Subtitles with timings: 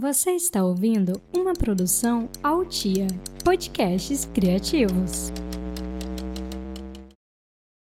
[0.00, 3.08] Você está ouvindo uma produção Altia,
[3.44, 5.32] podcasts criativos.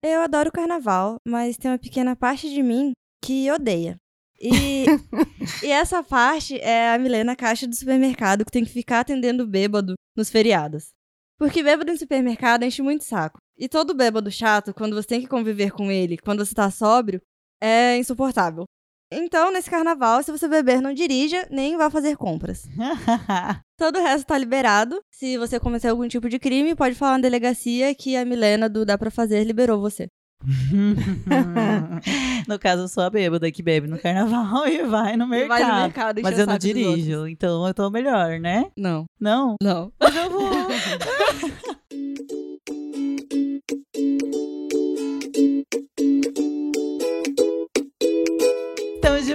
[0.03, 2.93] Eu adoro carnaval, mas tem uma pequena parte de mim
[3.23, 3.99] que odeia.
[4.41, 4.87] E,
[5.63, 9.93] e essa parte é a Milena caixa do supermercado que tem que ficar atendendo bêbado
[10.17, 10.93] nos feriados.
[11.39, 13.37] Porque bêbado em supermercado enche muito saco.
[13.59, 17.21] E todo bêbado chato, quando você tem que conviver com ele, quando você tá sóbrio,
[17.61, 18.65] é insuportável.
[19.13, 22.67] Então, nesse carnaval, se você beber, não dirija, nem vá fazer compras.
[23.79, 25.01] Todo o resto tá liberado.
[25.13, 28.85] Se você cometer algum tipo de crime, pode falar na delegacia que a Milena do
[28.85, 30.09] Dá Pra Fazer liberou você.
[32.47, 35.61] no caso, eu sou a bêbada que bebe no carnaval e vai no mercado.
[35.61, 38.67] vai no mercado Mas eu não dirijo, então eu tô melhor, né?
[38.77, 39.57] Não, Não?
[39.63, 39.93] não.
[40.01, 40.51] Mas eu vou.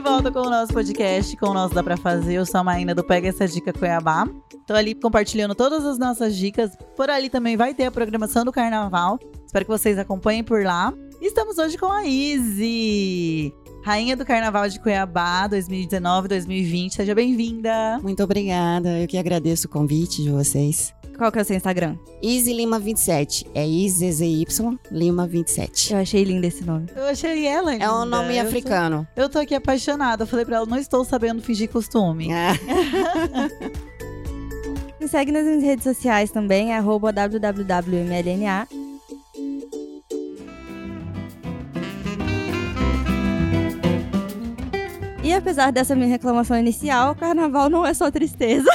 [0.01, 2.33] Volta com o nosso podcast, com o nosso Dá Pra Fazer.
[2.33, 4.27] Eu sou a Maína do Pega Essa Dica Cuiabá.
[4.65, 6.75] Tô ali compartilhando todas as nossas dicas.
[6.95, 9.19] Por ali também vai ter a programação do carnaval.
[9.45, 10.91] Espero que vocês acompanhem por lá.
[11.21, 16.89] Estamos hoje com a Izzy, rainha do carnaval de Cuiabá 2019-2020.
[16.89, 17.99] Seja bem-vinda.
[18.01, 18.99] Muito obrigada.
[18.99, 20.91] Eu que agradeço o convite de vocês.
[21.21, 21.97] Qual que é o seu Instagram?
[22.23, 23.45] Easy Lima 27.
[23.53, 24.43] É IZZY
[24.91, 25.93] Lima 27.
[25.93, 26.87] Eu achei lindo esse nome.
[26.95, 28.17] Eu achei ela É um linda.
[28.17, 29.07] nome Eu tô- africano.
[29.15, 30.23] Eu tô aqui apaixonada.
[30.23, 32.29] Eu falei pra ela, não estou sabendo fingir costume.
[32.33, 32.57] Ah,
[34.99, 38.67] Me segue nas minhas redes sociais também, é www.mlna.
[45.23, 48.69] E apesar dessa minha reclamação inicial, carnaval não é só tristeza.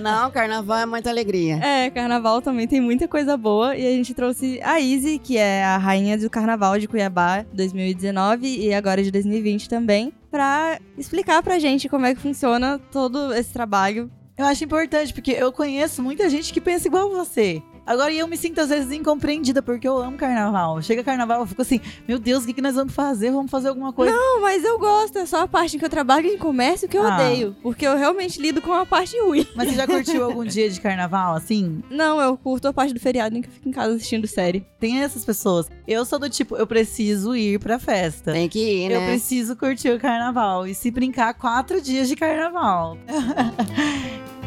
[0.00, 1.56] Não, carnaval é muita alegria.
[1.56, 3.76] É, carnaval também tem muita coisa boa.
[3.76, 8.46] E a gente trouxe a Izzy, que é a rainha do carnaval de Cuiabá 2019
[8.46, 13.52] e agora de 2020 também, pra explicar pra gente como é que funciona todo esse
[13.52, 14.10] trabalho.
[14.36, 17.60] Eu acho importante, porque eu conheço muita gente que pensa igual você.
[17.88, 20.80] Agora, eu me sinto às vezes incompreendida, porque eu amo carnaval.
[20.82, 23.30] Chega carnaval, eu fico assim, meu Deus, o que, que nós vamos fazer?
[23.30, 24.14] Vamos fazer alguma coisa.
[24.14, 26.98] Não, mas eu gosto, é só a parte em que eu trabalho em comércio que
[26.98, 27.14] eu Ah.
[27.14, 27.56] odeio.
[27.62, 29.46] Porque eu realmente lido com a parte ruim.
[29.56, 31.82] Mas você já curtiu algum dia de carnaval, assim?
[31.90, 34.66] Não, eu curto a parte do feriado em que eu fico em casa assistindo série.
[34.78, 35.70] Tem essas pessoas.
[35.86, 38.32] Eu sou do tipo, eu preciso ir pra festa.
[38.32, 39.06] Tem que ir, Eu né?
[39.08, 40.66] preciso curtir o carnaval.
[40.66, 42.98] E se brincar, quatro dias de carnaval.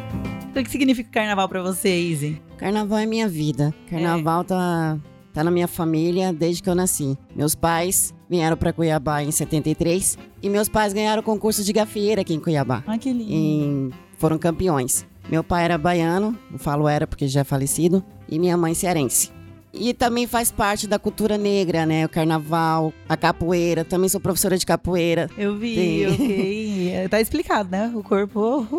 [0.59, 2.41] o que significa carnaval pra você, Izzy?
[2.57, 3.73] Carnaval é minha vida.
[3.89, 4.99] Carnaval tá,
[5.33, 7.17] tá na minha família desde que eu nasci.
[7.35, 12.21] Meus pais vieram pra Cuiabá em 73 e meus pais ganharam o concurso de gafieira
[12.21, 12.83] aqui em Cuiabá.
[12.87, 13.31] Ah, que lindo.
[13.31, 15.05] em- foram campeões.
[15.29, 19.31] Meu pai era baiano, eu falo era porque já é falecido, e minha mãe cearense.
[19.73, 22.05] E também faz parte da cultura negra, né?
[22.05, 23.85] O carnaval, a capoeira.
[23.85, 25.29] Também sou professora de capoeira.
[25.37, 26.07] Eu vi, Tem.
[26.07, 26.17] ok.
[27.09, 27.91] Tá explicado, né?
[27.95, 28.65] O corpo.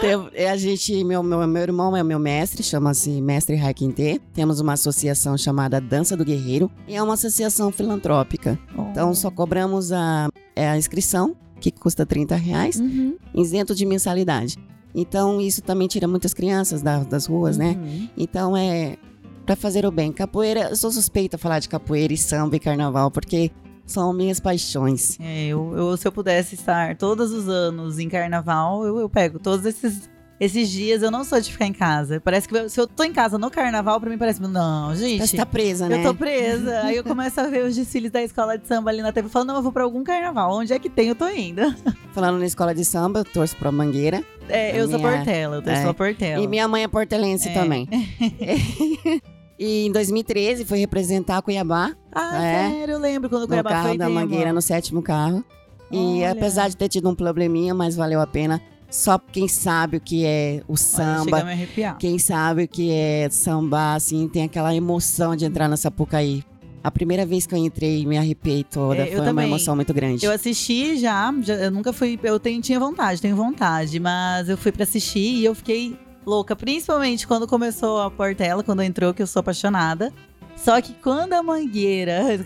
[0.00, 4.20] Tem- é, a gente, meu, meu, meu irmão é meu mestre, chama-se Mestre Raikinte.
[4.32, 6.70] Temos uma associação chamada Dança do Guerreiro.
[6.86, 8.58] E é uma associação filantrópica.
[8.90, 13.16] Então só cobramos a, é a inscrição, que custa 30 reais, Uhum.
[13.34, 14.56] isento de mensalidade.
[14.94, 17.76] Então isso também tira muitas crianças da- das ruas, né?
[17.78, 18.08] Uhum.
[18.16, 18.96] Então é
[19.44, 20.12] pra fazer o bem.
[20.12, 23.50] Capoeira, eu sou suspeita a falar de capoeira e samba e carnaval, porque
[23.86, 25.16] são minhas paixões.
[25.20, 29.38] É, eu, eu- se eu pudesse estar todos os anos em carnaval, eu, eu pego
[29.38, 30.10] todos esses,
[30.40, 31.02] esses dias.
[31.02, 32.20] Eu não sou de ficar em casa.
[32.20, 34.42] Parece que se eu tô em casa no carnaval, pra mim parece.
[34.42, 35.26] Não, gente.
[35.26, 35.98] Você tá presa, né?
[36.00, 36.80] Eu tô presa.
[36.84, 39.28] Aí eu começo a ver os desfiles da escola de samba ali na TV.
[39.28, 40.52] Falo, não, eu vou pra algum carnaval.
[40.52, 41.08] Onde é que tem?
[41.08, 41.62] Eu tô indo.
[42.12, 44.22] Falando na escola de samba, eu torço pra Mangueira.
[44.48, 45.62] É, eu sou Minha- Portela.
[45.64, 45.80] Eu é.
[45.82, 46.42] sou a Portela.
[46.42, 47.52] E minha mãe é portelense É.
[47.54, 47.88] também.
[49.58, 52.70] e em 2013 foi representar Cuiabá Ah, É.
[52.70, 54.20] sério, eu lembro quando o Cuiabá carro foi da tema.
[54.20, 55.44] Mangueira, no sétimo carro.
[55.90, 56.32] E Olha.
[56.32, 58.60] apesar de ter tido um probleminha, mas valeu a pena.
[58.90, 61.98] Só quem sabe o que é o Olha, samba, me arrepiar.
[61.98, 66.42] quem sabe o que é sambar, assim, tem aquela emoção de entrar na Sapucaí.
[66.82, 69.02] A primeira vez que eu entrei, me arrepiei toda.
[69.02, 69.46] É, Foi uma também.
[69.46, 70.24] emoção muito grande.
[70.24, 74.56] Eu assisti já, já- eu nunca fui, eu tenho, tinha vontade, tenho vontade, mas eu
[74.56, 79.22] fui pra assistir e eu fiquei louca, principalmente quando começou a Portela, quando entrou, que
[79.22, 80.12] eu sou apaixonada.
[80.56, 82.22] Só que quando a Mangueira,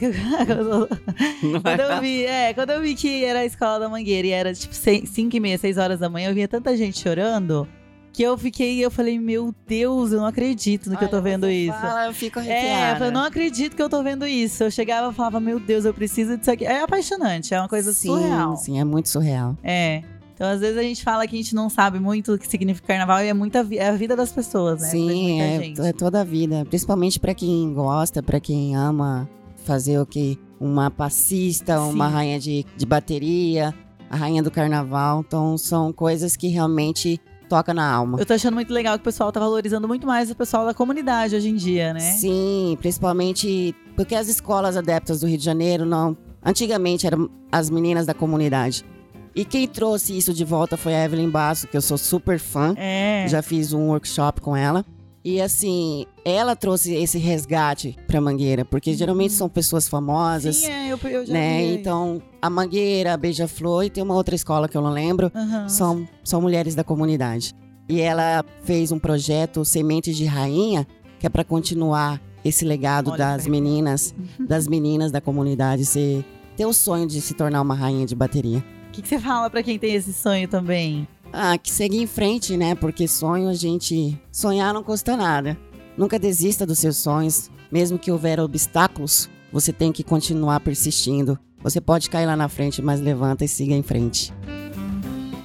[1.63, 4.53] quando eu vi, é, quando eu vi que era a escola da Mangueira e era
[4.53, 7.69] tipo 5 e meia, 6 horas da manhã, eu via tanta gente chorando
[8.13, 11.23] que eu fiquei, eu falei, meu Deus, eu não acredito no que eu tô Olha,
[11.23, 11.79] vendo você isso.
[11.79, 12.69] Fala, eu fico arrepiada.
[12.69, 14.65] É, eu falei, não acredito que eu tô vendo isso.
[14.65, 16.65] Eu chegava e falava, meu Deus, eu preciso disso aqui.
[16.65, 18.57] É apaixonante, é uma coisa sim, surreal.
[18.57, 19.57] Sim, é muito surreal.
[19.63, 20.03] É.
[20.41, 22.87] Então, às vezes, a gente fala que a gente não sabe muito o que significa
[22.89, 24.89] carnaval e é, muita é a vida das pessoas, né?
[24.89, 26.65] Sim, é, é toda a vida.
[26.65, 29.29] Principalmente pra quem gosta, pra quem ama
[29.67, 30.39] fazer o que?
[30.59, 32.15] Uma passista, uma Sim.
[32.15, 33.75] rainha de, de bateria.
[34.09, 35.23] a rainha do carnaval.
[35.27, 38.19] Então são coisas que realmente toca na alma.
[38.19, 40.73] Eu tô achando muito legal que o pessoal tá valorizando muito mais o pessoal da
[40.73, 42.01] comunidade hoje em dia, né?
[42.01, 46.17] Sim, principalmente porque as escolas adeptas do Rio de Janeiro não.
[46.43, 48.87] Antigamente eram as meninas da comunidade.
[49.35, 52.75] E quem trouxe isso de volta foi a Evelyn Basso, que eu sou super fã.
[52.77, 53.27] É.
[53.29, 54.85] Já fiz um workshop com ela.
[55.23, 60.89] E assim, ela trouxe esse resgate pra Mangueira, porque geralmente são pessoas famosas, Sim, é,
[60.89, 61.59] eu, eu já né?
[61.61, 61.75] vi.
[61.75, 65.69] Então, a Mangueira, a Beija-Flor e tem uma outra escola que eu não lembro, Aham.
[65.69, 67.55] são, são mulheres da comunidade.
[67.87, 70.87] E ela fez um projeto Sementes de Rainha,
[71.19, 76.25] que é para continuar esse legado Olha das que meninas, das meninas da comunidade ser
[76.57, 78.65] ter o sonho de se tornar uma rainha de bateria.
[78.91, 81.07] O que, que você fala pra quem tem esse sonho também?
[81.33, 82.75] Ah, que seguir em frente, né?
[82.75, 85.57] Porque sonho a gente sonhar não custa nada.
[85.97, 91.39] Nunca desista dos seus sonhos, mesmo que houver obstáculos, você tem que continuar persistindo.
[91.63, 94.35] Você pode cair lá na frente, mas levanta e siga em frente.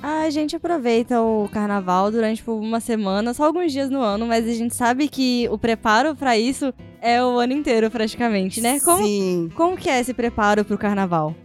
[0.01, 4.47] A gente aproveita o carnaval durante tipo, uma semana, só alguns dias no ano, mas
[4.47, 8.79] a gente sabe que o preparo pra isso é o ano inteiro praticamente, né?
[8.79, 9.51] Como, Sim.
[9.53, 11.35] como que é esse preparo pro carnaval?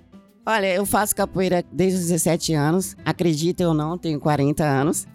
[0.45, 2.97] Olha, eu faço capoeira desde os 17 anos.
[3.05, 5.07] Acredita ou não, tenho 40 anos.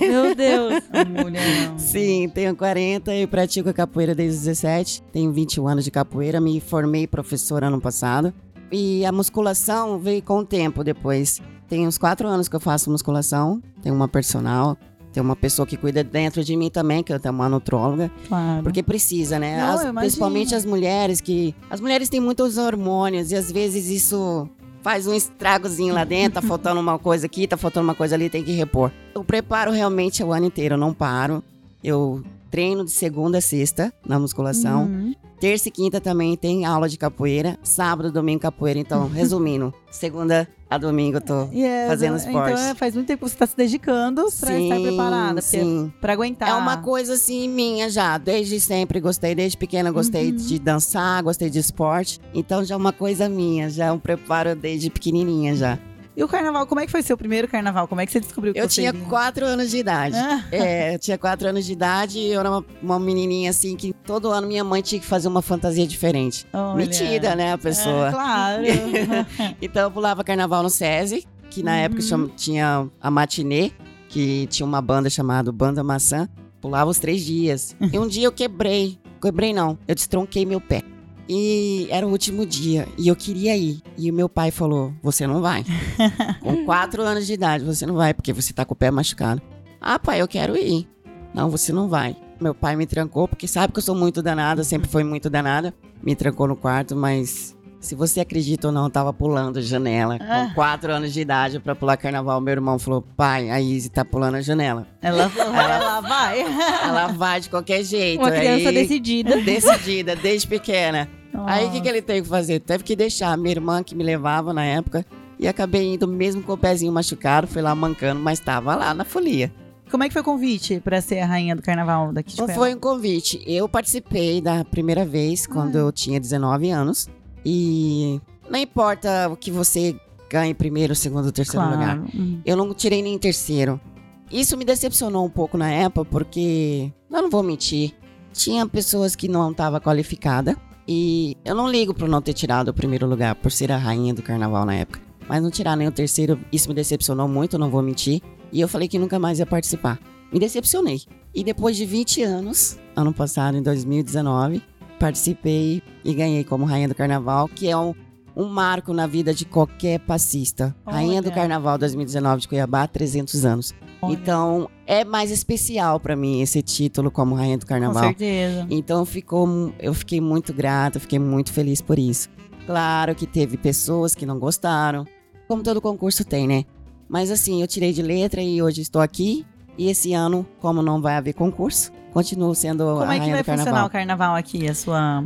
[0.00, 0.82] Meu Deus.
[1.08, 1.78] Mulher não.
[1.78, 5.02] Sim, tenho 40 e pratico a capoeira desde os 17.
[5.12, 8.32] Tenho 21 anos de capoeira, me formei professora ano passado.
[8.70, 11.40] E a musculação veio com o tempo depois.
[11.68, 13.62] Tem uns 4 anos que eu faço musculação.
[13.82, 14.76] Tenho uma personal.
[15.12, 18.10] Tem uma pessoa que cuida dentro de mim também, que eu tenho uma nutróloga.
[18.28, 18.62] Claro.
[18.62, 19.58] Porque precisa, né?
[19.60, 21.54] Não, As- principalmente as mulheres que.
[21.68, 24.48] As mulheres têm muitos hormônios e às vezes isso
[24.82, 28.30] faz um estragozinho lá dentro, tá faltando uma coisa aqui, tá faltando uma coisa ali,
[28.30, 28.90] tem que repor.
[29.14, 31.42] Eu preparo realmente o ano inteiro, eu não paro.
[31.82, 34.84] Eu treino de segunda a sexta na musculação.
[34.84, 35.14] Uhum.
[35.40, 37.58] Terça e quinta também tem aula de capoeira.
[37.62, 38.78] Sábado, domingo, capoeira.
[38.78, 41.48] Então, resumindo, segunda a domingo eu tô.
[41.52, 42.60] Yes, Fazendo Então esporte.
[42.60, 45.42] é, faz muito tempo que você tá se dedicando pra estar preparada.
[45.42, 45.92] Porque, Sim.
[46.00, 46.50] pra aguentar.
[46.50, 48.18] É uma coisa assim minha já.
[48.18, 52.20] Desde sempre gostei, desde pequena gostei de dançar, gostei de esporte.
[52.32, 55.78] Então já é uma coisa minha, já é um preparo desde pequenininha já.
[56.16, 57.86] E o carnaval, como é que foi seu primeiro carnaval?
[57.88, 59.04] Como é que você descobriu que Eu tinha iria?
[59.08, 60.16] quatro anos de idade.
[60.16, 60.44] Ah.
[60.50, 63.92] É, eu tinha quatro anos de idade e eu era uma, uma menininha assim que
[64.04, 66.46] todo ano minha mãe tinha que fazer uma fantasia diferente.
[66.52, 66.74] Olha.
[66.74, 68.08] Metida, né, a pessoa.
[68.08, 68.62] É, claro.
[69.62, 71.78] Então eu pulava carnaval no SESI, que na Uhum.
[71.78, 73.70] época chama- tinha a matinê,
[74.08, 76.28] que tinha uma banda chamada Banda Maçã.
[76.60, 77.74] Pulava os três dias.
[77.92, 78.98] E um dia eu quebrei.
[79.22, 80.82] Quebrei não, eu destronquei meu pé.
[81.32, 82.88] E era o último dia.
[82.98, 83.80] E eu queria ir.
[83.96, 85.64] E o meu pai falou: Você não vai.
[86.42, 89.40] Com quatro anos de idade, você não vai, porque você tá com o pé machucado.
[89.80, 90.88] Ah, pai, eu quero ir.
[91.32, 92.16] Não, você não vai.
[92.40, 95.72] Meu pai me trancou, porque sabe que eu sou muito danada, sempre foi muito danada.
[96.02, 100.18] Me trancou no quarto, mas se você acredita ou não, eu tava pulando janela.
[100.20, 100.46] Ah.
[100.48, 102.40] Com quatro anos de idade pra pular carnaval.
[102.40, 104.84] Meu irmão falou: pai, a Izzy tá pulando a janela.
[105.00, 106.40] ela, ela vai.
[106.40, 108.20] Ela vai de qualquer jeito.
[108.20, 109.36] Uma criança Aí- decidida.
[109.40, 111.08] Decidida, desde pequena.
[111.46, 112.60] Aí o que, que ele teve que fazer?
[112.60, 115.04] Teve que deixar a minha irmã que me levava na época.
[115.38, 119.04] E acabei indo mesmo com o pezinho machucado, fui lá mancando, mas tava lá na
[119.06, 119.50] folia.
[119.90, 122.54] Como é que foi o convite pra ser a rainha do carnaval daqui de Cuiabá?
[122.54, 123.42] foi um convite.
[123.46, 125.80] Eu participei da primeira vez quando Ah.
[125.80, 127.08] eu tinha 19 anos.
[127.44, 129.96] E não importa o que você
[130.30, 131.96] ganhe primeiro, segundo, terceiro lugar.
[131.98, 132.10] Claro.
[132.14, 132.40] Hum.
[132.44, 133.80] Eu não tirei nem terceiro.
[134.30, 137.92] Isso me decepcionou um pouco na época, porque, eu não vou mentir,
[138.32, 140.54] tinha pessoas que não estavam qualificadas.
[140.86, 144.14] E eu não ligo por não ter tirado o primeiro lugar, por ser a rainha
[144.14, 145.00] do carnaval na época.
[145.28, 148.20] Mas não tirar nem o terceiro, isso me decepcionou muito, não vou mentir.
[148.52, 149.98] E eu falei que nunca mais ia participar.
[150.32, 151.02] Me decepcionei.
[151.34, 154.62] E depois de 20 anos, ano passado, em 2019,
[154.98, 157.94] participei e ganhei como rainha do carnaval, que é um,
[158.40, 160.74] um marco na vida de qualquer passista.
[160.86, 161.34] Rainha do Olha.
[161.34, 163.74] Carnaval 2019 de Cuiabá, 300 anos.
[164.00, 164.12] Olha.
[164.14, 168.02] Então, é mais especial pra mim esse título como Rainha do Com Carnaval.
[168.02, 168.66] certeza.
[168.70, 172.28] Então, ficou, eu fiquei muito grata, fiquei muito feliz por isso.
[172.64, 175.06] Claro que teve pessoas que não gostaram,
[175.46, 176.64] como todo concurso tem, né?
[177.08, 179.44] Mas assim, eu tirei de letra e hoje estou aqui.
[179.76, 183.30] E esse ano, como não vai haver concurso, continuo sendo a Como é Rainha que
[183.32, 183.66] vai do Carnaval.
[183.66, 184.68] funcionar o carnaval aqui?
[184.68, 185.24] A sua.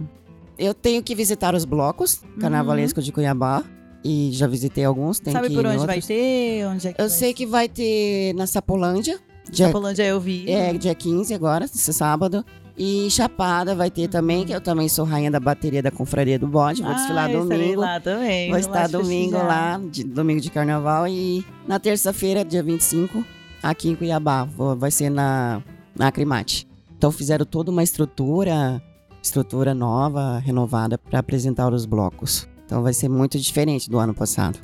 [0.59, 3.63] Eu tenho que visitar os blocos carnavalesco de Cuiabá.
[4.07, 5.41] E já visitei alguns, tem Uhum.
[5.41, 6.07] Sabe por onde vai outros.
[6.07, 6.67] ter?
[6.67, 9.19] Onde é que Eu vai sei que vai ter na Sapolândia,
[9.51, 10.45] dia, Sapolândia eu vi.
[10.47, 12.45] é, dia 15 agora, esse sábado.
[12.77, 16.47] E Chapada vai ter também, que eu também sou rainha da bateria da Confraria do
[16.47, 16.83] Bode.
[16.83, 17.81] Vou desfilar ah, estarei domingo.
[17.81, 18.51] lá também.
[18.51, 21.09] Vou estar domingo lá, de- domingo de carnaval.
[21.09, 23.25] E na terça-feira, dia 25,
[23.63, 24.45] aqui em Cuiabá.
[24.45, 25.63] Vou- vai ser na,
[25.97, 26.69] na Acrimate.
[26.99, 28.83] Então fizeram toda uma estrutura,
[29.25, 32.47] estrutura nova, renovada, para apresentar os blocos.
[32.67, 34.59] Então vai ser muito diferente do ano passado.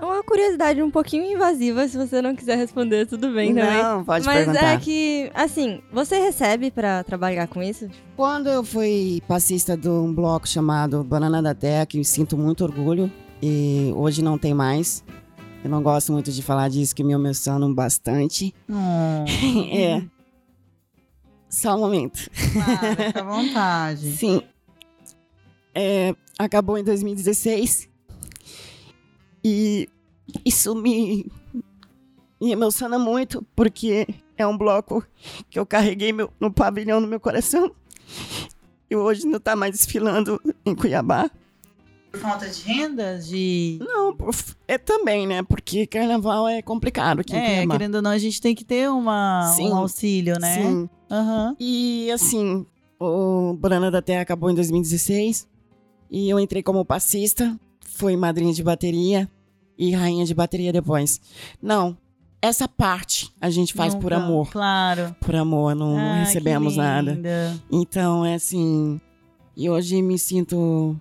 [0.00, 3.82] Uma curiosidade um pouquinho invasiva, se você não quiser responder, tudo bem também.
[3.82, 4.74] Não, pode Mas perguntar.
[4.74, 7.88] é que, assim, você recebe pra trabalhar com isso?
[8.14, 12.62] Quando eu fui passista de um bloco chamado Banana da Terra, que eu sinto muito
[12.62, 13.10] orgulho,
[13.42, 15.02] e hoje não tem mais.
[15.64, 18.54] Eu não gosto muito de falar disso, que me emocionam bastante.
[18.68, 19.24] Hum,
[19.72, 20.02] é.
[21.48, 22.28] Só um momento.
[22.52, 24.12] claro, fica à vontade.
[24.16, 24.42] Sim.
[25.74, 27.88] É, acabou em 2016.
[29.44, 29.88] E
[30.44, 31.30] isso me,
[32.40, 35.04] me emociona muito, porque é um bloco
[35.48, 37.70] que eu carreguei meu- no pavilhão no meu coração.
[38.90, 41.30] E hoje não tá mais desfilando em Cuiabá.
[42.10, 43.78] Por falta de renda, de.
[43.80, 44.16] Não,
[44.66, 45.42] é também, né?
[45.42, 47.74] Porque carnaval é complicado aqui em É, Cuiabá.
[47.74, 49.70] querendo ou não, a gente tem que ter uma, Sim.
[49.70, 50.62] um auxílio, né?
[50.62, 50.88] Sim.
[51.10, 51.56] Aham.
[51.60, 52.66] E assim,
[53.00, 55.46] o Banana da Terra acabou em 2016
[56.10, 59.30] e eu entrei como passista, fui madrinha de bateria
[59.78, 61.20] e rainha de bateria depois.
[61.62, 61.96] Não,
[62.40, 64.50] essa parte a gente faz por Nunca- amor.
[64.50, 65.14] Claro.
[65.20, 67.18] Por amor, não Ah, recebemos nada.
[67.70, 69.00] Então é assim,
[69.56, 70.98] e hoje me sinto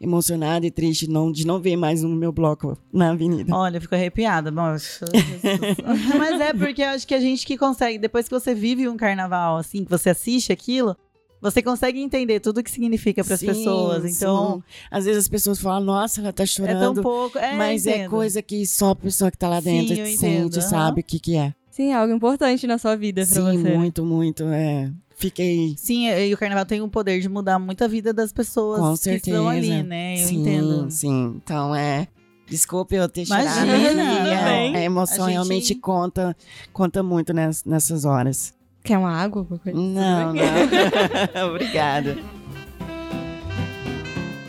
[0.00, 3.54] emocionada e triste não, de não ver mais o meu bloco na avenida.
[3.54, 4.50] Olha, eu fico arrepiada.
[4.52, 8.96] Mas é porque eu acho que a gente que consegue, depois que você vive um
[8.96, 10.96] carnaval, assim, que você assiste aquilo,
[11.40, 14.04] você consegue entender tudo o que significa para as Sim, pessoas.
[14.04, 14.62] Então, sim.
[14.90, 16.94] às vezes as pessoas falam, nossa, ela tá é chorando.
[16.94, 17.38] tão pouco.
[17.38, 20.16] É, Mas é coisa que só a pessoa que tá lá Sim, dentro eu sente,
[20.16, 21.54] entendo, sabe o que que é.
[21.70, 23.76] Sim, é algo importante na sua vida pra Sim, você.
[23.76, 24.44] muito, muito.
[24.44, 24.90] É.
[25.18, 25.74] Fiquei.
[25.76, 28.96] Sim, e o carnaval tem o poder de mudar muito a vida das pessoas Com
[28.96, 30.14] que estão ali, né?
[30.22, 30.90] Eu sim, entendo.
[30.90, 31.34] sim.
[31.42, 32.06] Então é.
[32.48, 33.44] Desculpe eu ter chorado.
[33.46, 34.76] Imagina, tudo é, bem.
[34.76, 36.36] a emoção A gente- realmente conta,
[36.72, 38.54] conta muito ness- nessas horas.
[38.82, 39.46] Quer uma água?
[39.66, 41.44] Não, não.
[41.50, 42.16] Obrigada.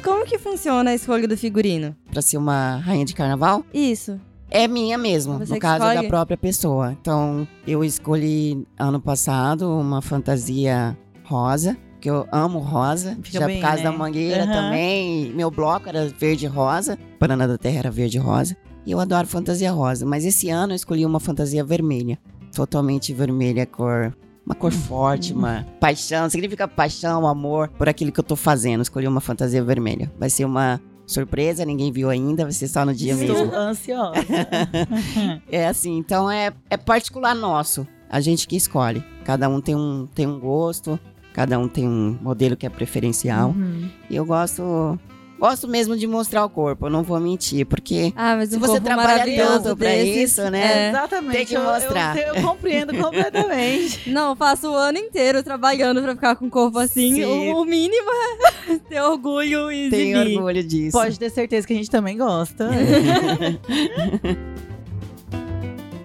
[0.04, 1.96] Como que funciona a escolha do figurino?
[2.12, 4.20] Pra ser uma rainha de carnaval, Isso.
[4.50, 6.02] É minha mesmo, Você no caso escolhe?
[6.04, 6.92] da própria pessoa.
[7.00, 13.58] Então, eu escolhi ano passado uma fantasia rosa, que eu amo rosa, Fica já bem,
[13.58, 13.84] por causa né?
[13.84, 14.54] da mangueira Aham.
[14.54, 15.34] também.
[15.34, 18.56] Meu bloco era verde rosa, Banana da Terra era verde rosa.
[18.86, 22.18] E eu adoro fantasia rosa, mas esse ano eu escolhi uma fantasia vermelha.
[22.56, 24.16] Totalmente vermelha, cor.
[24.46, 26.28] Uma cor forte, uma paixão.
[26.28, 28.82] Significa paixão, amor por aquilo que eu tô fazendo.
[28.82, 30.12] Escolhi uma fantasia vermelha.
[30.18, 33.56] Vai ser uma surpresa, ninguém viu ainda, vai ser só no dia Estou mesmo.
[33.56, 34.14] ansiosa.
[35.52, 37.88] É assim, então é, é particular nosso.
[38.10, 39.04] A gente que escolhe.
[39.26, 41.00] Cada um tem um, tem um gosto,
[41.34, 43.50] cada um tem um modelo que é preferencial.
[43.50, 43.90] Uhum.
[44.10, 45.00] E eu gosto.
[45.40, 48.60] Gosto mesmo de mostrar o corpo, eu não vou mentir, porque Ah, mas Se um
[48.60, 50.88] você corpo trabalha tanto pra desses, isso, né?
[50.88, 50.90] é.
[50.90, 51.32] Exatamente.
[51.38, 52.18] Tem que eu- mostrar.
[52.18, 54.10] Eu, eu compreendo completamente.
[54.12, 57.14] Não, eu faço o ano inteiro trabalhando pra ficar com o corpo assim.
[57.16, 57.52] Sim.
[57.54, 58.10] O, o mínimo
[58.68, 60.38] é ter orgulho e tenho exibir.
[60.38, 60.92] orgulho disso.
[60.98, 62.70] Pode ter certeza que a gente também gosta.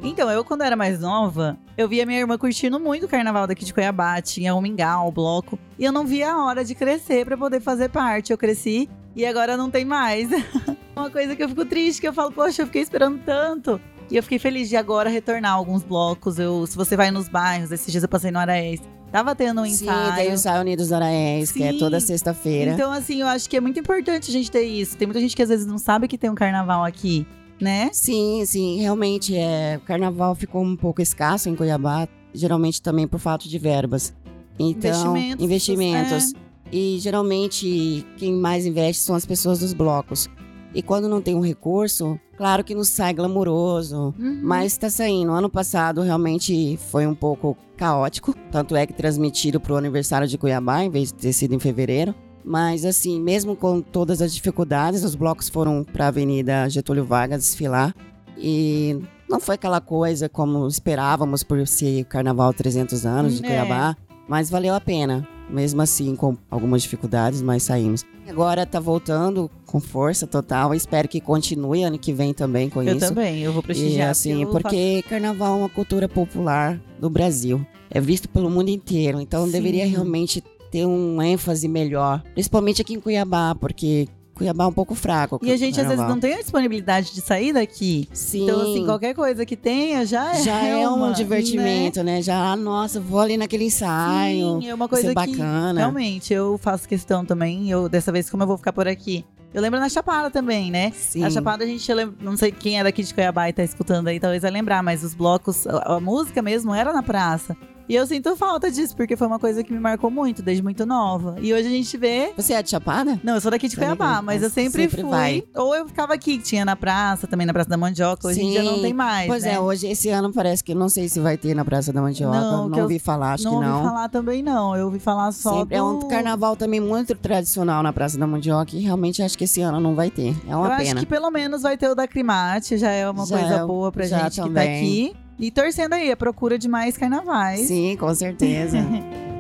[0.07, 3.65] Então, eu quando era mais nova, eu via minha irmã curtindo muito o carnaval daqui
[3.65, 7.25] de Cuiabá, tinha o mingau, o bloco, e eu não via a hora de crescer
[7.25, 8.31] pra poder fazer parte.
[8.31, 10.29] Eu cresci e agora não tem mais.
[10.97, 13.81] Uma coisa que eu fico triste, que eu falo, poxa, eu fiquei esperando tanto.
[14.11, 16.39] E eu fiquei feliz de agora retornar a alguns blocos.
[16.39, 18.81] Eu, se você vai nos bairros, esses dias eu passei no Araés,
[19.11, 20.15] tava tendo um Sim, ensaio.
[20.15, 21.79] tem o Ensaio Unidos do Araés, que é Sim.
[21.79, 22.73] toda sexta-feira.
[22.73, 24.97] Então, assim, eu acho que é muito importante a gente ter isso.
[24.97, 27.27] Tem muita gente que às vezes não sabe que tem um carnaval aqui,
[27.61, 27.89] né?
[27.93, 29.81] Sim, sim, realmente é.
[29.83, 34.15] O carnaval ficou um pouco escasso em Cuiabá, geralmente também por falta de verbas.
[34.59, 36.33] Então, Investimentos, investimentos.
[36.73, 40.29] E geralmente quem mais investe são as pessoas dos blocos.
[40.75, 44.41] E quando não tem um recurso, claro que não sai glamuroso, Uhum.
[44.43, 45.31] mas tá saindo.
[45.33, 50.83] Ano passado realmente foi um pouco caótico, tanto é que transmitido pro aniversário de Cuiabá,
[50.83, 52.13] em vez de ter sido em fevereiro.
[52.45, 57.41] Mas assim, mesmo com todas as dificuldades, os blocos foram para a Avenida Getúlio Vargas
[57.43, 57.95] desfilar
[58.37, 58.99] e
[59.31, 63.49] não foi aquela coisa como esperávamos por ser o Carnaval 300 anos de É.
[63.49, 63.97] Cuiabá,
[64.29, 65.27] mas valeu a pena.
[65.51, 68.05] Mesmo assim, com algumas dificuldades, mas saímos.
[68.29, 70.75] Agora tá voltando com força total.
[70.75, 73.09] Espero que continue ano que vem também com Eu isso.
[73.09, 74.11] também, eu vou E prestigiar.
[74.11, 77.65] assim, eu porque carnaval é uma cultura popular do Brasil.
[77.91, 79.21] É visto pelo mundo inteiro.
[79.21, 79.53] Então Sim.
[79.53, 82.23] deveria realmente ter um ênfase melhor.
[82.33, 85.39] Principalmente aqui em Cuiabá, porque Cuiabá é um pouco fraco.
[85.43, 88.09] E a gente às vezes não tem a disponibilidade de sair daqui.
[88.13, 88.45] Sim.
[88.45, 90.43] Então, assim, qualquer coisa que tenha já é.
[90.43, 92.21] já é um uma, divertimento, né?
[92.21, 93.69] Já, ah, nossa, vou ali naquele Né?
[93.69, 94.61] ensaio.
[94.61, 95.79] Sim, é uma coisa que bacana.
[95.81, 97.71] realmente eu faço questão também.
[97.71, 100.91] Eu dessa vez como eu vou ficar por aqui, Eu lembro na Chapada também, né?
[100.97, 101.21] Sim.
[101.21, 104.09] Na Chapada a gente, lembra, não sei quem é daqui de Cuiabá e tá escutando
[104.09, 107.57] aí, talvez vai lembrar, mas os blocos, a, a música mesmo era na praça.
[107.89, 110.87] E eu sinto falta disso, porque foi uma coisa que me marcou muito, desde muito
[110.87, 111.37] nova.
[111.41, 112.33] E hoje a gente vê.
[112.37, 113.21] Você é de Chapada?
[113.23, 115.11] Não, eu sou daqui de Cuiabá, mas eu sempre, sempre fui.
[115.11, 115.45] vai.
[115.55, 118.27] Ou eu ficava aqui, que tinha na praça, também na Praça da Mandioca.
[118.29, 119.27] Hoje em dia não tem mais.
[119.27, 119.53] Pois né?
[119.55, 122.41] é, hoje, esse ano parece que não sei se vai ter na Praça da Mandioca.
[122.41, 123.83] Não, Não, ouvi falar, acho não que ouvi não.
[123.85, 124.75] falar também, não.
[124.75, 125.59] Eu ouvi falar só.
[125.61, 129.37] Sempre- É um do- carnaval também muito tradicional na Praça da Mandioca e realmente acho
[129.37, 130.35] que esse ano não vai ter.
[130.49, 130.83] É uma eu pena.
[130.83, 133.67] acho que pelo menos vai ter o da Crimate, já é uma Já coisa é-
[133.67, 134.79] boa pra gente que tá também.
[134.79, 135.17] aqui.
[135.39, 137.61] E torcendo aí, a procura de mais carnavais.
[137.61, 138.79] Sim, com certeza.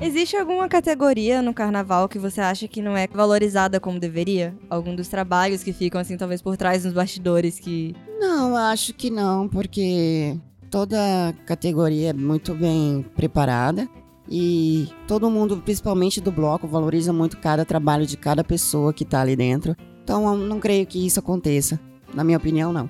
[0.00, 4.52] Existe alguma categoria no carnaval que você acha que não é valorizada como deveria?
[4.68, 7.94] Algum dos trabalhos que ficam, assim, talvez por trás nos bastidores que.
[8.18, 10.36] não, eu acho que não, porque
[10.68, 13.88] toda categoria é muito bem preparada
[14.28, 19.20] e todo mundo, principalmente do bloco, valoriza muito cada trabalho de cada pessoa que tá
[19.20, 19.76] ali dentro.
[20.02, 21.78] Então, eu não creio que isso aconteça.
[22.14, 22.88] Na minha opinião, não.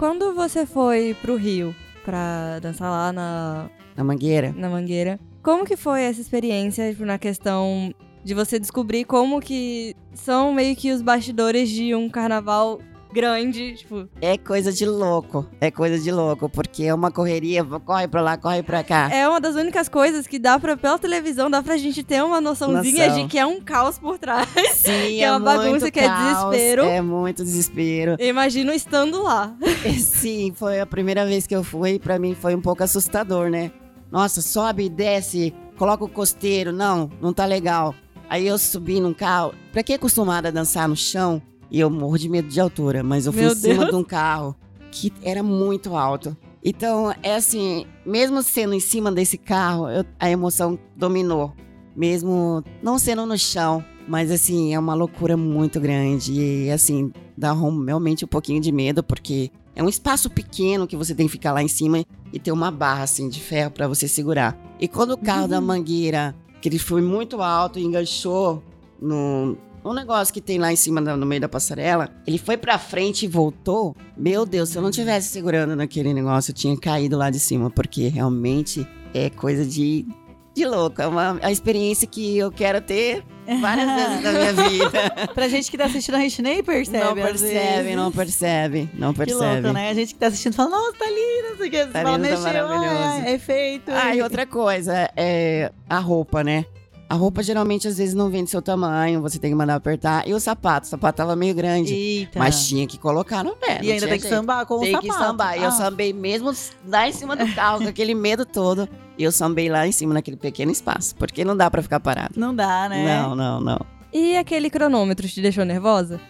[0.00, 1.76] Quando você foi pro Rio
[2.06, 4.50] pra dançar lá na, Na Mangueira.
[4.56, 7.92] na Mangueira, como que foi essa experiência tipo, na questão
[8.24, 12.80] de você descobrir como que são meio que os bastidores de um carnaval
[13.12, 15.46] grande, tipo, É coisa de louco.
[15.60, 19.08] É coisa de louco, porque é uma correria, corre pra lá, corre pra cá.
[19.12, 22.40] é uma das únicas coisas que dá pra, pela televisão, dá pra gente ter uma
[22.40, 23.22] noçãozinha Noção.
[23.22, 24.48] de que é um caos por trás.
[24.74, 26.82] Sim, que é uma bagunça, que é desespero.
[26.84, 28.16] É muito desespero.
[28.18, 29.54] Eu imagino estando lá.
[29.98, 33.70] Sim, foi a primeira vez que eu fui, pra mim foi um pouco assustador, né?
[34.10, 37.94] Nossa, sobe e desce, coloca o costeiro, não, não tá legal.
[38.28, 41.88] Aí eu subi num carro, pra quem é acostumado a dançar no chão, e eu
[41.90, 43.90] morro de medo de altura, mas eu fui Meu em cima Deus.
[43.90, 44.54] de um carro
[44.90, 46.36] que era muito alto.
[46.64, 51.52] Então, é assim, mesmo sendo em cima desse carro, eu- a emoção dominou.
[51.96, 56.32] Mesmo não sendo no chão, mas assim, é uma loucura muito grande.
[56.32, 61.14] E assim, dá realmente um pouquinho de medo, porque é um espaço pequeno que você
[61.14, 64.06] tem que ficar lá em cima e ter uma barra assim de ferro pra você
[64.06, 64.56] segurar.
[64.78, 68.62] E quando o carro da mangueira, que ele foi muito alto e enganchou
[69.00, 72.78] no, no negócio que tem lá em cima no meio da passarela, ele foi pra
[72.78, 73.96] frente e voltou.
[74.16, 77.70] Meu Deus, se eu não tivesse segurando naquele negócio, eu tinha caído lá de cima,
[77.70, 80.06] porque realmente é coisa de
[80.52, 83.24] de louco, é uma a experiência que eu quero ter
[83.62, 85.10] várias vezes na minha vida.
[85.32, 87.04] Pra gente que tá assistindo, a gente nem percebe.
[87.04, 89.44] não percebe, não percebe, não Que percebe.
[89.62, 89.90] louco, né?
[89.90, 91.78] A gente que tá assistindo fala, nossa, tá lindo, não sei o que.
[91.78, 93.24] Você Tá fala, tá mexeu, maravilhoso.
[93.24, 93.90] é, é efeito.
[93.92, 96.64] Ah, e outra coisa, é a roupa, né?
[97.10, 100.28] A roupa geralmente às vezes não vem do seu tamanho, você tem que mandar apertar.
[100.28, 102.38] E o sapato, o sapato tava meio grande, Eita.
[102.38, 103.80] mas tinha que colocar no pé.
[103.82, 104.32] E ainda tem que jeito.
[104.36, 105.08] sambar com o Tem sapato.
[105.12, 105.58] que sambar.
[105.58, 105.72] E eu Ah.
[105.72, 106.52] sambei mesmo
[106.86, 108.88] lá em cima do carro, com aquele medo todo.
[109.18, 111.16] E eu sambei lá em cima, naquele pequeno espaço.
[111.16, 112.34] Porque não dá pra ficar parado.
[112.36, 113.04] Não dá, né?
[113.04, 113.80] Não, não, não.
[114.12, 116.20] E aquele cronômetro te deixou nervosa?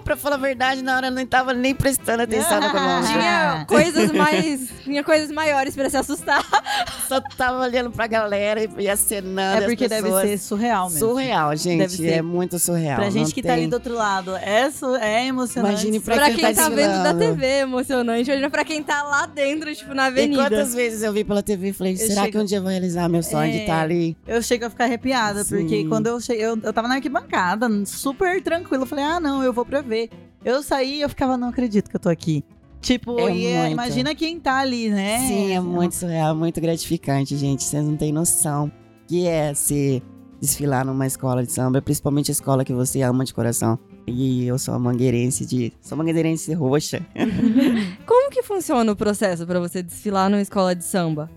[0.00, 3.12] Pra falar a verdade, na hora eu não tava nem prestando atenção no cronômetro.
[3.12, 4.68] Tinha coisas mais.
[4.84, 6.44] Tinha coisas maiores pra se assustar.
[7.08, 9.64] Só tava olhando pra galera e- e acenando.
[9.64, 10.98] É porque as deve ser surreal mesmo.
[11.08, 12.06] Surreal, gente.
[12.08, 12.96] É muito surreal.
[12.96, 15.74] Pra gente que tá ali tem- do outro lado, é, su- é emocionante.
[15.74, 17.14] Imagine pra Pra quem quem tá tá vendo da.
[17.14, 18.28] TV, é emocionante.
[18.30, 20.42] Imagina pra quem tá lá dentro, tipo, na E avenida.
[20.42, 22.70] quantas vezes eu vi pela TV e falei, será chego- que um dia eu vou
[22.70, 23.60] realizar meu sonho de É.
[23.62, 24.16] estar ali?
[24.26, 25.88] Eu chego a ficar arrepiada, porque Sim.
[25.88, 28.82] quando eu cheguei, eu, eu tava na arquibancada, super tranquilo.
[28.84, 30.10] Eu falei, ah, não, eu vou pra ver.
[30.44, 32.44] Eu saí e eu ficava, não acredito que eu tô aqui.
[32.80, 35.18] Tipo, É e é- imagina quem tá ali, né?
[35.26, 37.64] Sim, é muito surreal, muito gratificante, gente.
[37.64, 38.70] Vocês não têm noção
[39.08, 40.00] que é se
[40.40, 43.76] desfilar numa escola de samba, principalmente a escola que você ama de coração.
[44.06, 45.72] E eu sou uma mangueirense de.
[45.80, 47.04] Sou mangueirense roxa.
[48.06, 51.28] Como que funciona o processo pra você desfilar numa escola de samba?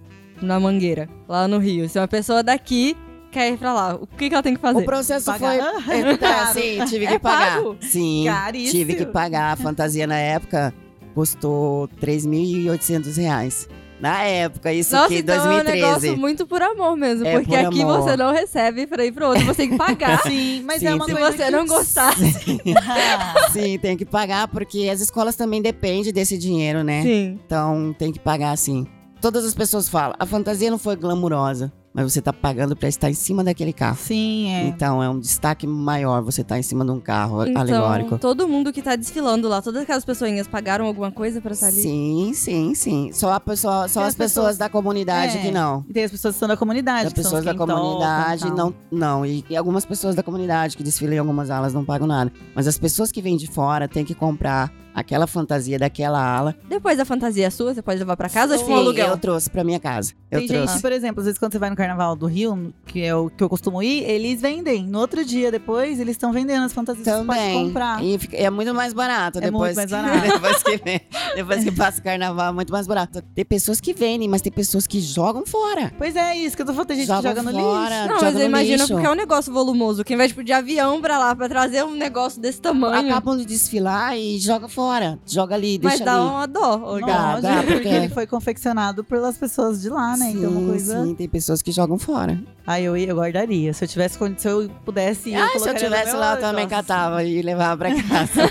[0.41, 1.87] Na Mangueira, lá no Rio.
[1.89, 2.95] Se uma pessoa daqui
[3.31, 4.79] quer ir pra lá, o que, que ela tem que fazer?
[4.81, 5.81] O processo Pagar.
[5.81, 5.95] foi.
[6.01, 7.55] É, tá, sim, tive que É pagar.
[7.57, 7.77] pago?
[7.81, 8.71] Sim, Caríssimo.
[8.71, 9.53] tive que pagar.
[9.53, 10.73] A fantasia na época
[11.15, 13.67] custou 3.800 reais.
[13.99, 15.79] Na época, isso Nossa, que então é um 2013.
[15.85, 17.23] negócio muito por amor mesmo.
[17.27, 18.01] É porque por aqui amor.
[18.01, 20.21] você não recebe pra ir pro outro, você tem que pagar.
[20.25, 22.15] Sim, mas Sim, é uma Se você que- não gostar.
[23.53, 27.03] Sim, tem que pagar, porque as escolas também dependem desse dinheiro, né?
[27.03, 27.39] Sim.
[27.45, 28.87] Então tem que pagar sim.
[29.21, 33.09] Todas as pessoas falam, a fantasia não foi glamurosa, mas você tá pagando pra estar
[33.09, 33.97] em cima daquele carro.
[33.97, 34.63] Sim, é.
[34.67, 38.17] Então é um destaque maior você tá em cima de um carro Então, alegórico.
[38.17, 41.81] todo mundo que tá desfilando lá, todas aquelas pessoinhas pagaram alguma coisa pra estar ali?
[41.81, 43.11] Sim, sim, sim.
[43.13, 45.41] Só, a pessoa, só as as pessoas, pessoas- da comunidade É.
[45.41, 45.85] que não.
[45.89, 47.07] E tem as pessoas que são da comunidade.
[47.07, 48.55] As pessoas da tocam comunidade tal.
[48.55, 48.73] não.
[48.91, 52.31] Não, e, e algumas pessoas da comunidade que desfilam em algumas alas não pagam nada.
[52.55, 56.55] Mas as pessoas que vêm de fora têm que comprar aquela fantasia daquela ala.
[56.67, 59.07] Depois a fantasia é sua, você pode levar pra casa ou aluguel?
[59.09, 60.13] eu trouxe pra minha casa.
[60.29, 60.73] Eu Tem trouxe.
[60.73, 63.29] gente, por exemplo, às vezes quando você vai no carnaval do Rio, que é o
[63.29, 64.83] que eu costumo ir, eles vendem.
[64.85, 67.65] No outro dia depois, eles estão vendendo as fantasias que você pode Também.
[67.67, 68.03] comprar.
[68.03, 69.75] E fica- é muito mais barato É depois.
[69.75, 70.29] muito mais barato.
[70.31, 71.01] depois que
[71.35, 73.21] depois que passa o carnaval, é muito mais barato.
[73.35, 75.91] Tem pessoas que vendem, mas tem pessoas que jogam fora.
[75.97, 76.87] Pois é, isso que eu tô falando.
[76.87, 77.89] Tem gente Jogam que joga no fora.
[77.95, 78.07] lixo.
[78.07, 80.03] Não, joga mas eu no imagino porque é um negócio volumoso.
[80.03, 83.09] Quem vai, tipo, de avião pra lá pra trazer um negócio desse tamanho.
[83.11, 84.80] Acabam de desfilar e joga fora.
[85.25, 86.29] Joga ali, mas deixa dá ali.
[86.29, 86.99] uma dó.
[86.99, 90.31] Dá, dá, porque ele foi confeccionado pelas pessoas de lá, né?
[90.31, 91.03] então é uma Sim, coisa.
[91.05, 92.41] sim, tem pessoas que jogam fora.
[92.65, 93.73] Aí eu, eu guardaria.
[93.73, 95.33] Se eu tivesse se eu pudesse.
[95.35, 98.41] ah, se eu colocaria no tivesse lá, eu também catava e levava pra casa.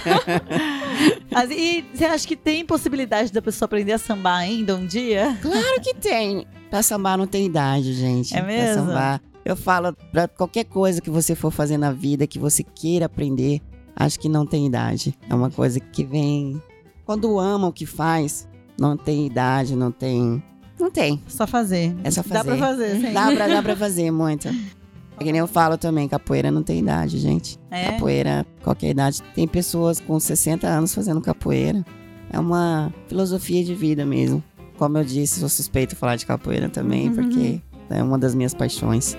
[1.30, 5.38] Mas, e você acha que tem possibilidade da pessoa aprender a sambar ainda um dia?
[5.40, 6.46] claro que tem.
[6.68, 8.36] Pra sambar não tem idade, gente.
[8.36, 8.84] É mesmo?
[8.84, 9.20] Pra sambar.
[9.44, 13.60] Eu falo, pra qualquer coisa que você for fazer na vida, que você queira aprender,
[13.96, 15.14] acho que não tem idade.
[15.28, 16.62] É uma coisa que vem.
[17.04, 18.48] Quando ama o que faz,
[18.78, 20.42] não tem idade, não tem.
[20.78, 21.20] Não tem.
[21.28, 21.94] Só fazer.
[22.04, 22.88] É só Dá pra fazer.
[22.90, 23.12] fazer, sim.
[23.12, 24.48] Dá pra, dá pra fazer muito.
[25.18, 27.58] É que nem eu falo também, capoeira não tem idade, gente.
[27.70, 27.90] É?
[27.92, 29.22] Capoeira, qualquer idade.
[29.34, 31.84] Tem pessoas com 60 anos fazendo capoeira.
[32.32, 34.42] É uma filosofia de vida mesmo.
[34.78, 37.14] Como eu disse, sou suspeito de falar de capoeira também, Uhum.
[37.16, 39.14] porque é uma das minhas paixões.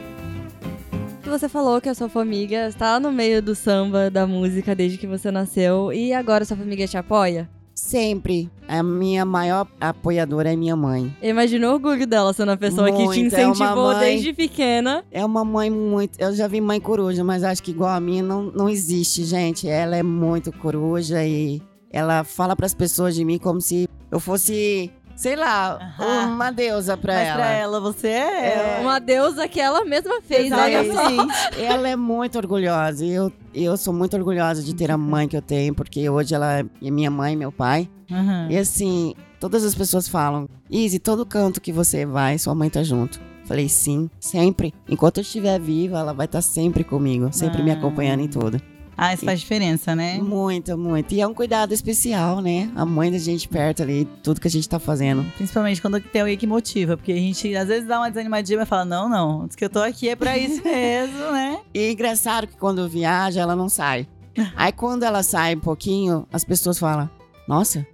[1.31, 5.07] Você falou que a sua família está no meio do samba, da música, desde que
[5.07, 5.93] você nasceu.
[5.93, 7.49] E agora sua família te apoia?
[7.73, 8.49] Sempre.
[8.67, 11.15] A minha maior apoiadora é minha mãe.
[11.21, 13.99] Eu imagino o orgulho dela sendo a pessoa que te Muito, é incentivou mãe.
[13.99, 15.05] desde pequena.
[15.09, 16.19] É uma mãe muito.
[16.19, 19.69] Eu já vi mãe coruja, mas acho que igual a minha não, não existe, gente.
[19.69, 24.91] Ela é muito coruja e ela fala pras pessoas de mim como se eu fosse,
[25.15, 25.93] sei lá,
[26.27, 27.35] uma deusa pra Mas ela.
[27.37, 28.77] pra ela, você é.
[28.77, 28.81] É.
[28.81, 30.91] Uma deusa que ela mesma fez, olha só.
[31.09, 31.33] Exatamente.
[31.61, 33.05] Ela é muito orgulhosa.
[33.05, 36.33] E eu, eu sou muito orgulhosa de ter a mãe que eu tenho, porque hoje
[36.33, 37.89] ela é minha mãe e meu pai.
[38.09, 38.49] Uhum.
[38.49, 42.83] E assim, todas as pessoas falam: Izzy, todo canto que você vai, sua mãe tá
[42.83, 43.19] junto.
[43.45, 44.73] Falei, sim, sempre.
[44.87, 47.73] Enquanto eu estiver viva, ela vai estar sempre comigo, sempre me Ah.
[47.73, 48.61] acompanhando em tudo.
[49.03, 50.19] Ah, isso faz diferença, né?
[50.21, 51.11] Muito, muito.
[51.11, 52.69] E é um cuidado especial, né?
[52.75, 55.25] A mãe da gente perto ali, tudo que a gente tá fazendo.
[55.37, 56.95] Principalmente quando tem alguém que motiva.
[56.95, 59.71] Porque a gente às vezes dá uma desanimadinha, mas fala: não, não, diz que eu
[59.71, 61.59] tô aqui é pra isso mesmo, né?
[61.73, 64.07] E é engraçado que quando viaja, ela não sai.
[64.55, 67.09] Aí quando ela sai um pouquinho, as pessoas falam:
[67.47, 67.87] Nossa,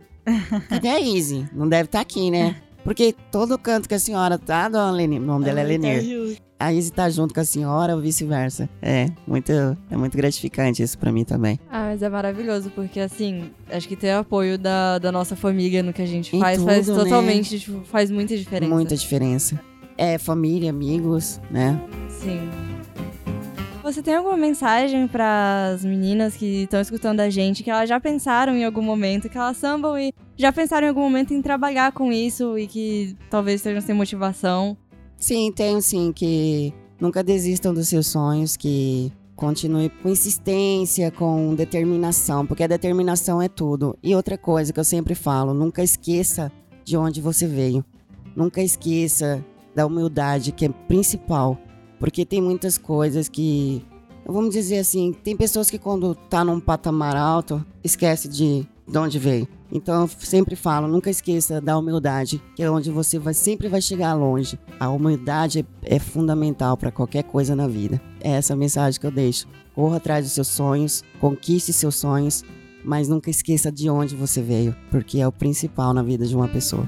[0.67, 1.47] cadê a Izzy?
[1.53, 2.57] Não deve estar aqui, né?
[2.83, 6.01] Porque todo canto que a senhora tá, dona Lenir, o nome dela é Lenir.
[6.59, 8.67] A Izzy tá junto com a senhora ou vice-versa.
[8.81, 11.59] É, muito, é muito gratificante isso pra mim também.
[11.69, 15.93] Ah, mas é maravilhoso, porque assim, acho que ter apoio da, da nossa família no
[15.93, 17.03] que a gente Em faz faz tudo, né?
[17.03, 18.73] totalmente, tipo, faz muita diferença.
[18.73, 19.59] Muita diferença.
[19.95, 21.79] É família, amigos, né?
[22.09, 22.49] Sim.
[23.83, 27.99] Você tem alguma mensagem para as meninas que estão escutando a gente, que elas já
[27.99, 31.91] pensaram em algum momento, que elas sambam e já pensaram em algum momento em trabalhar
[31.93, 34.75] com isso e que talvez estejam sem motivação?
[35.19, 42.45] Sim, tenho sim, que nunca desistam dos seus sonhos, que continue com insistência, com determinação,
[42.45, 43.97] porque a determinação é tudo.
[44.03, 46.51] E outra coisa que eu sempre falo, nunca esqueça
[46.83, 47.83] de onde você veio.
[48.35, 49.43] Nunca esqueça
[49.75, 51.57] da humildade, que é principal.
[51.99, 53.83] Porque tem muitas coisas que,
[54.25, 59.17] vamos dizer assim, tem pessoas que quando tá num patamar alto, esquece de, de onde
[59.17, 59.47] veio.
[59.71, 63.81] Então eu sempre falo, nunca esqueça da humildade, que é onde você vai, sempre vai
[63.81, 64.57] chegar longe.
[64.79, 68.01] A humildade é, é fundamental para qualquer coisa na vida.
[68.21, 69.47] É essa a mensagem que eu deixo.
[69.75, 72.43] Corra atrás dos seus sonhos, conquiste seus sonhos,
[72.83, 76.47] mas nunca esqueça de onde você veio, porque é o principal na vida de uma
[76.47, 76.87] pessoa.